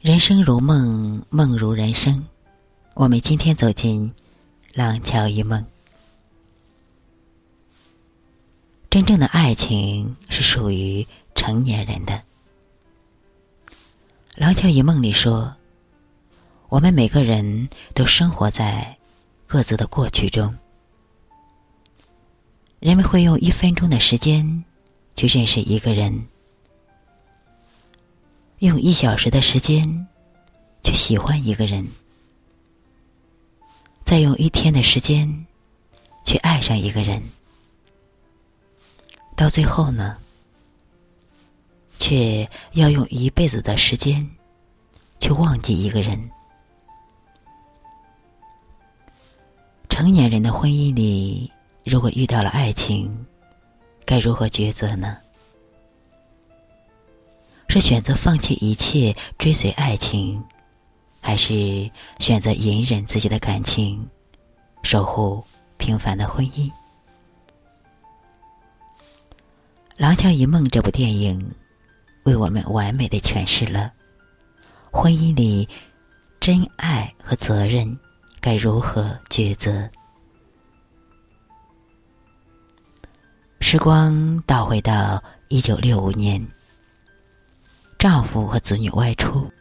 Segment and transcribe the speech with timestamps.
[0.00, 2.24] 人生如梦，梦如人生。
[2.94, 4.10] 我们今天走进
[4.72, 5.60] 《廊桥遗梦》。
[8.88, 12.14] 真正的爱情是属于成年人的。
[14.36, 15.54] 《廊桥遗梦》里说，
[16.70, 18.96] 我们每个人都生活在
[19.46, 20.56] 各自的过去中。
[22.78, 24.64] 人们会用一分钟的时间
[25.14, 26.29] 去认识一个人。
[28.60, 30.06] 用一小时的时间
[30.84, 31.88] 去喜欢一个人，
[34.04, 35.46] 再用一天的时间
[36.26, 37.22] 去爱上一个人，
[39.34, 40.18] 到最后呢，
[41.98, 44.28] 却要用一辈子的时间
[45.20, 46.30] 去忘记一个人。
[49.88, 51.50] 成年人的婚姻里，
[51.82, 53.26] 如果遇到了爱情，
[54.04, 55.16] 该如何抉择呢？
[57.70, 60.42] 是选择放弃一切追随爱情，
[61.20, 64.08] 还是选择隐忍自己的感情，
[64.82, 65.44] 守护
[65.76, 66.68] 平凡的婚姻？
[69.96, 71.54] 《廊桥遗梦》这部电影
[72.24, 73.92] 为我们完美的诠释了
[74.90, 75.68] 婚姻里
[76.40, 77.96] 真爱和责任
[78.40, 79.88] 该如何抉择。
[83.60, 86.44] 时光倒回到一九六五年。
[88.00, 89.52] 丈夫和子女外出，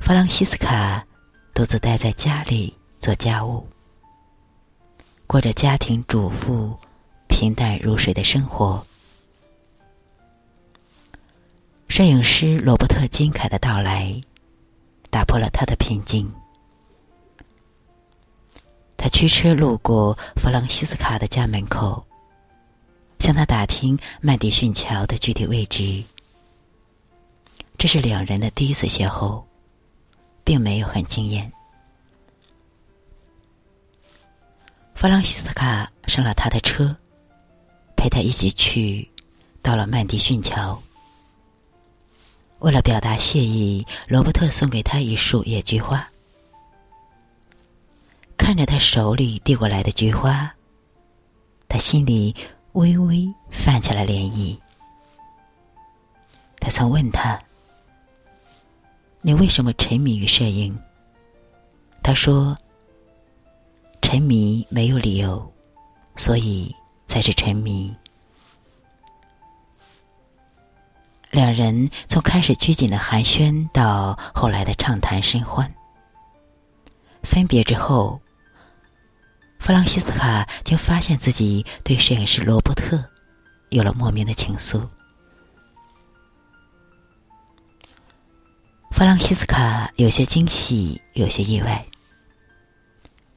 [0.00, 1.04] 弗朗西斯卡
[1.52, 3.68] 独自待在家里做家务，
[5.26, 6.74] 过着家庭主妇
[7.28, 8.82] 平淡如水的生活。
[11.88, 14.18] 摄影师罗伯特金凯的到来，
[15.10, 16.32] 打破了他的平静。
[18.96, 22.06] 他驱车路过弗朗西斯卡的家门口，
[23.18, 26.02] 向他打听麦迪逊桥的具体位置。
[27.78, 29.40] 这是两人的第一次邂逅，
[30.42, 31.50] 并没有很惊艳。
[34.96, 36.96] 弗朗西斯卡上了他的车，
[37.96, 39.08] 陪他一起去
[39.62, 40.76] 到了曼迪逊桥。
[42.58, 46.04] 为了表达谢意，罗伯特送给他一束野菊花。
[48.36, 50.52] 看着他手里递过来的菊花，
[51.68, 52.34] 他心里
[52.72, 54.58] 微微泛起了涟漪。
[56.58, 57.40] 他曾问他。
[59.20, 60.78] 你为什么沉迷于摄影？
[62.02, 62.56] 他说
[64.00, 65.52] ：“沉迷没有理由，
[66.16, 66.74] 所以
[67.06, 67.94] 才是沉迷。”
[71.30, 75.74] 两人从开始拘谨的寒暄到后来的畅谈甚欢。
[77.22, 78.20] 分别之后，
[79.58, 83.04] 弗朗西斯卡竟发现自己对摄影师罗伯特
[83.68, 84.88] 有了莫名的情愫。
[88.98, 91.86] 弗朗西斯卡有些惊喜，有些意外。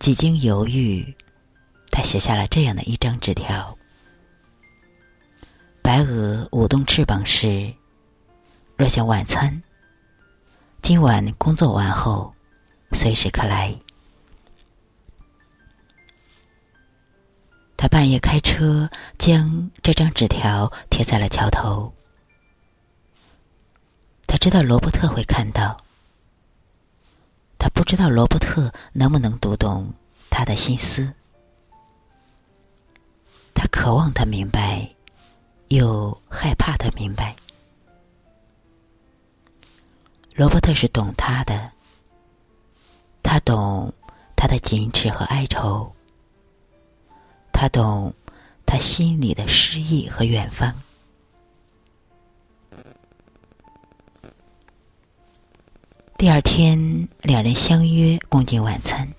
[0.00, 1.14] 几经犹豫，
[1.92, 3.78] 他写下了这样的一张纸条
[5.80, 7.72] ：“白鹅舞动翅膀时，
[8.76, 9.62] 若想晚餐，
[10.82, 12.34] 今晚工作完后，
[12.90, 13.78] 随时可来。”
[17.78, 21.94] 他半夜开车，将这张纸条贴在了桥头。
[24.34, 25.76] 他知道罗伯特会看到，
[27.56, 29.94] 他不知道罗伯特能不能读懂
[30.28, 31.12] 他的心思。
[33.54, 34.88] 他渴望他明白，
[35.68, 37.36] 又害怕他明白。
[40.34, 41.70] 罗伯特是懂他的，
[43.22, 43.94] 他懂
[44.34, 45.94] 他的矜持和哀愁，
[47.52, 48.12] 他懂
[48.66, 50.74] 他心里的诗意和远方。
[56.16, 59.12] 第二天，两人相约共进晚餐。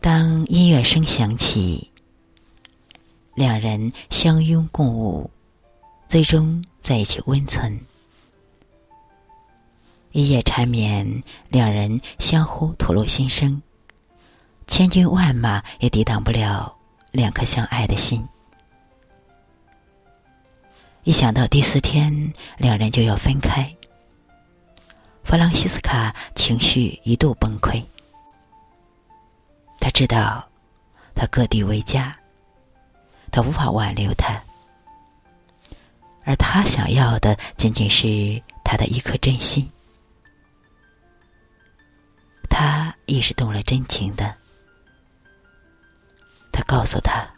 [0.00, 1.90] 当音乐声响起，
[3.34, 5.30] 两人相拥共舞，
[6.08, 7.78] 最终在一起温存。
[10.12, 13.62] 一夜缠绵，两人相互吐露心声，
[14.66, 16.74] 千军万马也抵挡不了
[17.12, 18.26] 两颗相爱的心。
[21.04, 23.74] 一想到第四天两人就要分开，
[25.24, 27.84] 弗朗西斯卡情绪一度崩溃。
[29.80, 30.48] 他知道，
[31.12, 32.16] 他各地为家，
[33.32, 34.40] 他无法挽留他，
[36.22, 39.68] 而他想要的仅仅是他的一颗真心。
[42.48, 44.32] 他亦是动了真情的，
[46.52, 47.28] 他告诉他。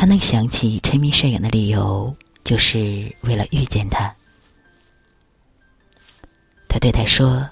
[0.00, 4.10] 他能想起沉迷摄影的理由，就是为了遇见他。
[6.70, 7.46] 他对他说：“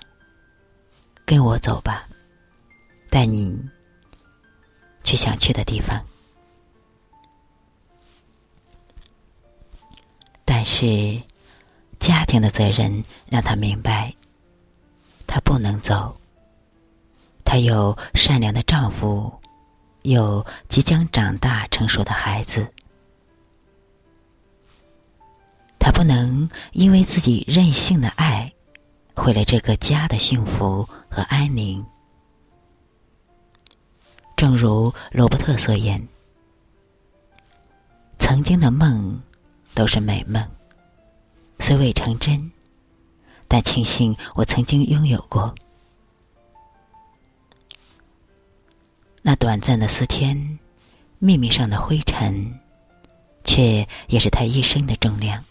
[1.26, 2.08] 跟我走吧，
[3.10, 3.54] 带你
[5.04, 6.02] 去想去的地方。”
[10.46, 11.20] 但是，
[12.00, 14.14] 家庭的责任让他明白，
[15.26, 16.18] 他不能走。
[17.44, 19.38] 他有善良的丈夫，
[20.10, 22.66] 有即将长大成熟的孩子。
[25.78, 28.52] 他不能因为自己任性的爱，
[29.14, 31.84] 毁了这个家的幸福和安宁。
[34.36, 36.08] 正如罗伯特所言
[38.18, 39.20] ：“曾经的梦
[39.74, 40.48] 都是美梦，
[41.58, 42.50] 虽未成真，
[43.46, 45.54] 但庆幸我曾经拥有过。”
[49.22, 50.58] 那短暂的四天，
[51.18, 52.58] 秘密上的灰尘，
[53.44, 55.44] 却也是他一生的重量。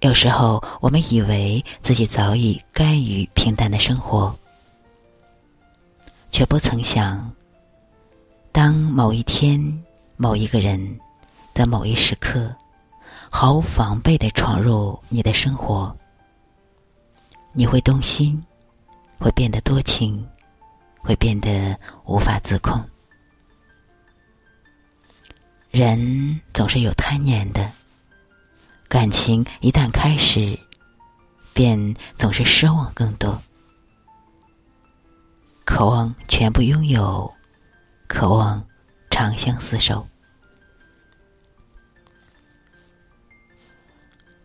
[0.00, 4.36] 有时候，我们以为自己早已甘于平淡的生活，
[6.30, 7.32] 却不曾想，
[8.50, 9.82] 当某一天、
[10.16, 10.98] 某一个人
[11.54, 12.54] 的某一时刻，
[13.30, 15.96] 毫无防备的闯入你的生活，
[17.52, 18.44] 你会动心，
[19.18, 20.28] 会变得多情，
[21.02, 22.88] 会变得无法自控。
[25.70, 27.72] 人总是有贪念的。
[28.88, 30.58] 感情一旦开始，
[31.54, 33.42] 便总是奢望更多，
[35.64, 37.34] 渴望全部拥有，
[38.06, 38.66] 渴望
[39.10, 40.06] 长相厮守。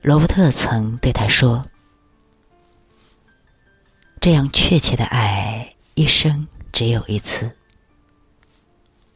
[0.01, 1.65] 罗伯特曾对他说
[4.21, 7.51] ：“这样确切的爱，一生只有一次。”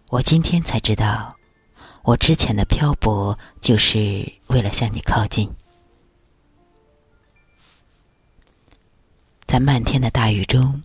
[0.10, 1.38] 我今天才知道。
[2.02, 5.54] 我之前的漂泊，就是为了向你靠近。
[9.46, 10.82] 在漫天的大雨中，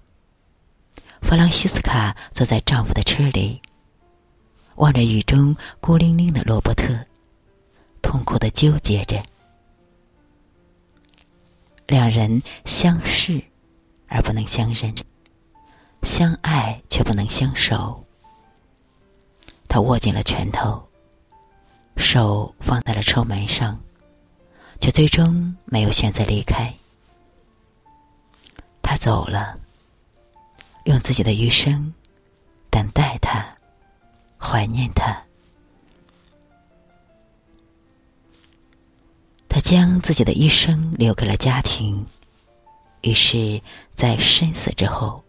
[1.22, 3.62] 弗朗西斯卡坐在丈夫的车里，
[4.74, 7.06] 望着雨中孤零零的罗伯特，
[8.02, 9.24] 痛苦的纠结着。
[11.86, 13.42] 两人相视
[14.06, 14.94] 而不能相认，
[16.06, 18.02] 相爱却不能相守。
[19.68, 20.82] 他握紧了拳头。
[21.98, 23.80] 手放在了车门上，
[24.80, 26.72] 却最终没有选择离开。
[28.82, 29.58] 他走了，
[30.84, 31.92] 用自己的余生
[32.70, 33.46] 等待他，
[34.38, 35.22] 怀念他。
[39.48, 42.06] 他将自己的一生留给了家庭，
[43.00, 43.62] 于是，
[43.94, 45.24] 在生死之后，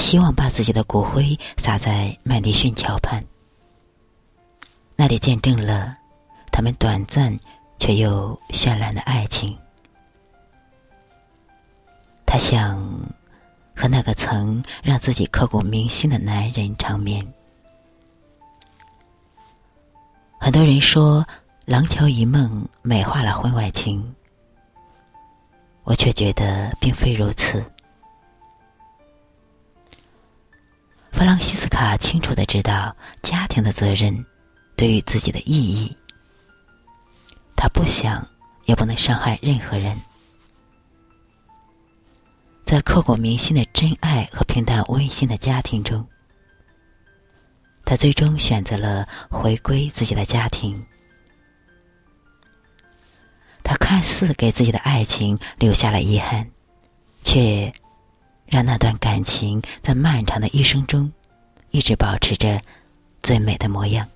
[0.00, 3.22] 希望把自己的骨灰撒在麦迪逊桥畔。
[4.96, 5.96] 那里见证了
[6.50, 7.38] 他们短暂
[7.78, 9.56] 却又绚烂的爱情。
[12.26, 12.78] 他想
[13.74, 17.26] 和那个曾让自己刻骨铭心的男人长眠。
[20.38, 21.22] 很多人说
[21.66, 24.14] 《廊桥遗梦》美化了婚外情，
[25.84, 27.64] 我却觉得并非如此。
[31.20, 34.24] 弗朗西斯卡清楚的知道家庭的责任。
[34.74, 35.94] 对于自己的意义，
[37.54, 38.26] 他不想
[38.64, 40.00] 也不能伤害任何人。
[42.64, 46.08] 在刻骨铭心的真爱和平淡温馨的家庭中，
[47.84, 50.82] 他最终选择了回归自己的家庭。
[53.62, 56.50] 他看似给自己的爱情留下了遗憾，
[57.22, 57.70] 却
[58.50, 61.10] 让那段感情在漫长的一生中
[61.70, 62.60] 一直保持着
[63.22, 64.08] 最美的模样。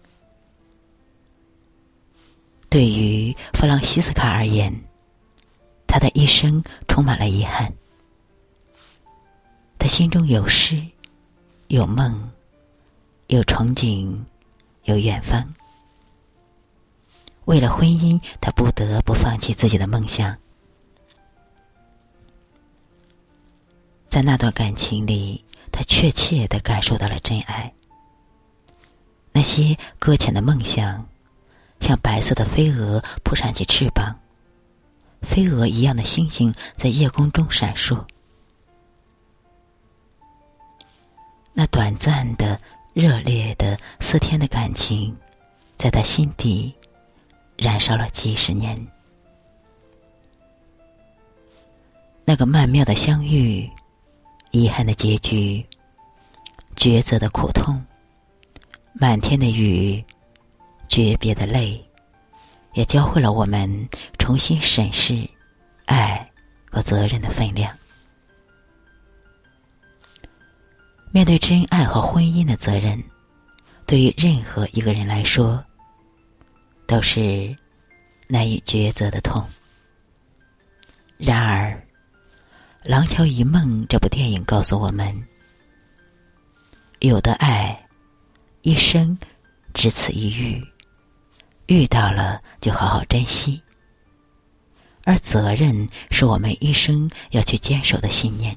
[2.69, 4.83] 对于弗朗西斯卡而言，
[5.87, 7.73] 他的一生充满了遗憾。
[9.79, 10.83] 他心中有诗，
[11.69, 12.31] 有梦，
[13.29, 14.25] 有憧憬，
[14.83, 15.55] 有远方。
[17.45, 20.37] 为了婚姻，他不得不放弃自己的梦想。
[24.15, 27.73] 在那段感情里，他确切的感受到了真爱。
[29.33, 31.05] 那些搁浅的梦想。
[31.81, 34.17] 像白色的飞蛾扑扇起翅膀，
[35.23, 38.05] 飞蛾一样的星星在夜空中闪烁。
[41.53, 42.61] 那短暂的、
[42.93, 45.15] 热烈的四天的感情，
[45.77, 46.73] 在他心底
[47.59, 48.87] 燃烧了几十年。
[52.25, 53.69] 那个曼妙的相遇，
[54.55, 55.67] 遗憾的结局，
[56.77, 57.85] 抉择的苦痛，
[58.93, 60.03] 满天的雨。
[60.87, 61.83] 诀别的泪，
[62.75, 65.29] 也教会了我们重新审视
[65.87, 66.31] 爱
[66.71, 67.75] 和责任的分量。
[71.11, 73.03] 面对真爱和婚姻的责任，
[73.87, 75.65] 对于任何一个人来说，
[76.87, 77.57] 都是
[78.29, 79.45] 难以抉择的痛。
[81.17, 81.71] 然而，
[82.85, 85.27] 《廊桥遗梦》这部电影告诉我们：
[86.99, 87.89] 有的爱，
[88.61, 89.19] 一生
[89.73, 90.63] 只此一遇，
[91.65, 93.59] 遇到了就好好珍惜；
[95.03, 98.55] 而责任是我们一生要去坚守的信念。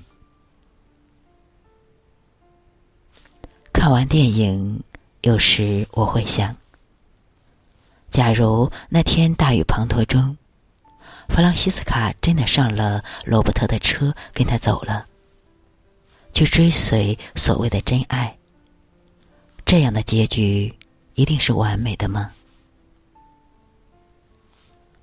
[3.72, 4.84] 看完电影，
[5.22, 6.54] 有时我会想：
[8.12, 10.36] 假如那天大雨滂沱中，
[11.30, 15.06] 弗朗西斯卡真的上了罗伯特的车，跟他走了，
[16.34, 18.38] 去追随所谓的真爱，
[19.66, 20.74] 这样的结局
[21.14, 22.32] 一定是完美的吗？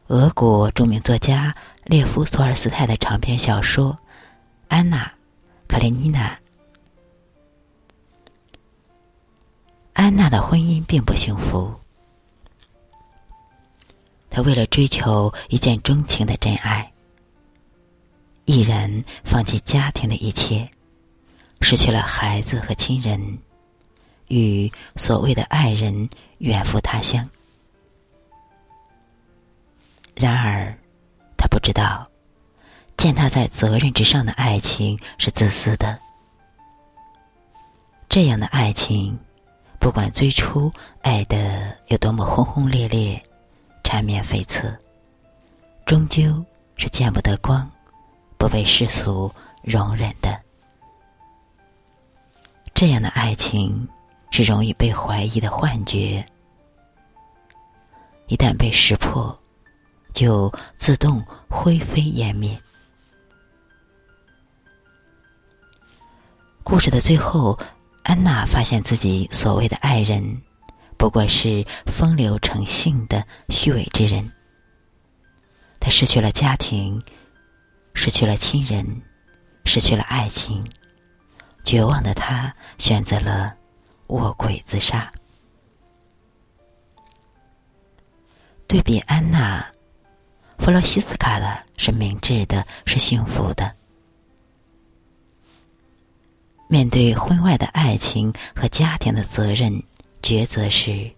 [0.09, 1.55] 俄国著名作家
[1.85, 3.93] 列夫·索尔斯泰的长篇小说
[4.69, 5.07] 《安娜·
[5.69, 6.31] 卡列尼娜》。
[9.93, 11.73] 安娜的婚姻并不幸福。
[14.35, 16.93] 他为了追求一见钟情的真爱，
[18.47, 20.69] 毅然放弃家庭的一切，
[21.61, 23.39] 失去了孩子和亲人，
[24.27, 27.31] 与所谓的爱人远赴他乡。
[30.17, 30.77] 然而，
[31.39, 32.11] 他不知道，
[32.97, 35.97] 践踏在责任之上的爱情是自私的。
[38.09, 39.17] 这样的爱情。
[39.81, 40.73] 不管最初
[41.03, 43.23] 爱的有多么轰轰烈烈、
[43.85, 44.77] 缠绵悱恻，
[45.87, 46.45] 终究
[46.77, 47.71] 是见不得光、
[48.37, 49.31] 不被世俗
[49.63, 50.37] 容忍的。
[52.75, 53.87] 这样的爱情
[54.33, 56.27] 是容易被怀疑的幻觉，
[58.27, 59.39] 一旦被识破，
[60.13, 62.61] 就自动灰飞烟灭。
[66.65, 67.57] 故事的最后。
[68.07, 70.43] 安娜发现自己所谓的爱人，
[70.97, 74.33] 不过是风流成性的虚伪之人。
[75.81, 77.03] 他失去了家庭，
[77.95, 79.03] 失去了亲人，
[79.65, 80.65] 失去了爱情。
[81.63, 83.55] 绝望的他选择了
[84.09, 85.11] 卧轨自杀。
[88.67, 89.67] 对比安娜，
[90.59, 93.75] 弗洛西斯卡的是明智的，是幸福的。
[96.69, 99.83] 面对婚外的爱情和家庭的责任
[100.25, 101.13] 抉择时，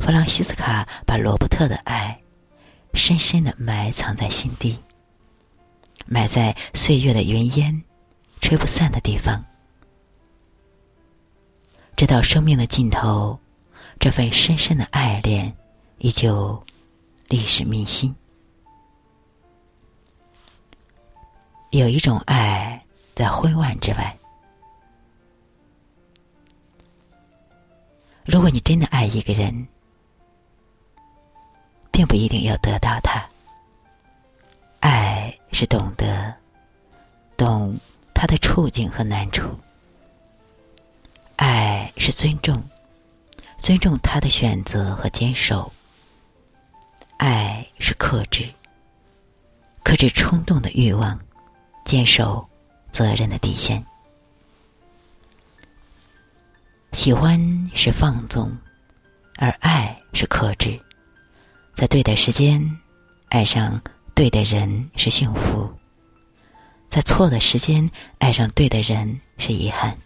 [0.00, 2.20] 弗朗西斯卡把罗伯特的爱
[2.94, 4.76] 深深的埋藏在心底，
[6.04, 7.84] 埋在岁月的云烟
[8.40, 9.44] 吹不散的地方，
[11.96, 13.38] 直到生命的尽头，
[14.00, 15.56] 这份深深的爱恋
[15.98, 16.60] 依旧
[17.28, 18.12] 历史铭心。
[21.70, 22.84] 有一种爱。
[23.12, 24.16] 在婚外之外，
[28.30, 29.66] 如果你真的爱一个人，
[31.90, 33.28] 并不一定要得到他。
[34.78, 36.32] 爱是懂得，
[37.36, 37.76] 懂
[38.14, 39.48] 他的处境和难处；
[41.34, 42.62] 爱是尊重，
[43.58, 45.68] 尊重他的选择和坚守；
[47.16, 48.48] 爱是克制，
[49.82, 51.18] 克制冲动的欲望，
[51.84, 52.46] 坚守。
[52.92, 53.84] 责任的底线，
[56.92, 58.50] 喜欢是放纵，
[59.36, 60.78] 而爱是克制。
[61.74, 62.78] 在对的时间
[63.28, 63.80] 爱上
[64.14, 65.72] 对的人是幸福，
[66.90, 69.96] 在错的时间爱上对的人是遗憾。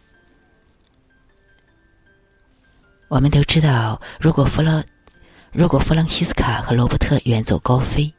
[3.09, 4.85] 我们都知道，如果弗洛，
[5.53, 8.12] 如果弗朗西斯卡和罗伯特远走高飞，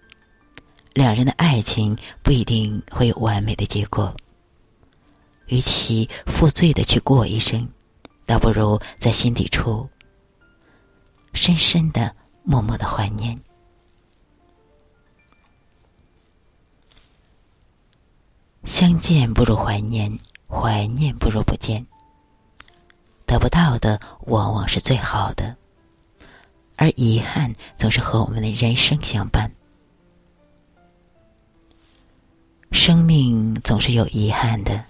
[0.94, 4.16] 两人的爱情不一定会有完美的结果。
[5.48, 7.70] 与其负罪的去过一生，
[8.26, 9.88] 倒不如在心底处
[11.34, 13.40] 深深的、默默的怀念。
[18.64, 21.86] 相见不如怀念，怀念不如不见。
[23.28, 25.56] 得不到的往往是最好的，
[26.76, 29.52] 而遗憾总是和我们的人生相伴。
[32.72, 34.84] 生命总是有遗憾的。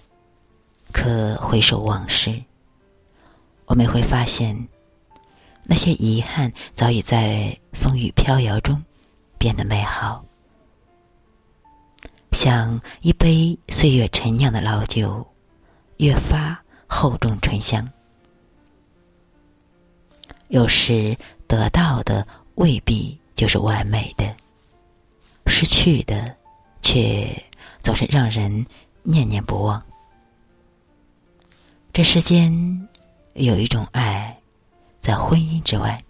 [0.92, 2.42] 可回首往事，
[3.66, 4.68] 我们会发现，
[5.64, 8.82] 那些遗憾早已在风雨飘摇中
[9.38, 10.24] 变得美好，
[12.32, 15.26] 像一杯岁月陈酿的老酒，
[15.96, 17.88] 越发厚重醇香。
[20.48, 21.18] 有时
[21.48, 24.36] 得到的未必就是完美的，
[25.46, 26.32] 失去的
[26.82, 27.42] 却
[27.82, 28.64] 总是让人
[29.02, 29.82] 念念不忘。
[31.92, 32.88] 这世间
[33.36, 34.34] 有一种爱，
[35.02, 36.02] 在婚姻之外，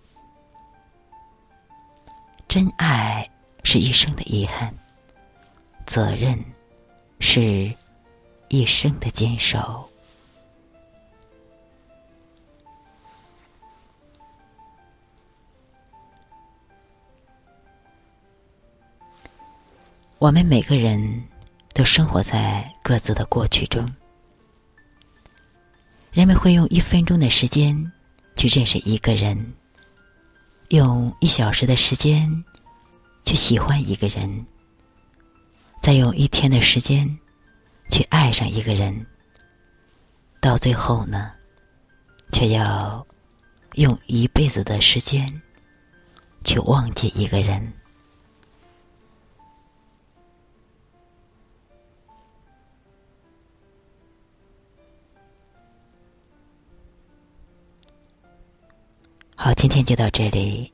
[2.47, 3.29] 真爱
[3.65, 4.73] 是一生的遗憾，
[5.87, 6.39] 责任
[7.19, 7.75] 是
[8.47, 9.91] 一生的坚守。
[20.19, 21.25] 我们每个人
[21.75, 23.93] 都生活在各自的过去中。
[26.17, 27.93] 人们会用一分钟的时间
[28.37, 29.53] 去认识一个人，
[30.69, 32.43] 用一小时的时间
[33.27, 34.47] 去喜欢一个人，
[35.83, 37.07] 再用一天的时间
[37.91, 39.05] 去爱上一个人，
[40.41, 41.33] 到最后呢，
[42.33, 43.07] 却要
[43.75, 45.43] 用一辈子的时间
[46.45, 47.71] 去忘记一个人。
[59.47, 60.73] 好，今天就到这里，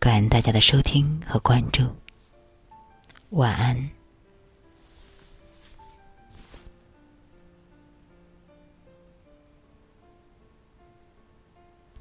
[0.00, 1.84] 感恩大家的收听和关注，
[3.30, 3.88] 晚安。